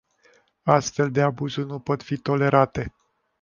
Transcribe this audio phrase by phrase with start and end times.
[0.63, 2.93] Astfel de abuzuri nu pot fi tolerate.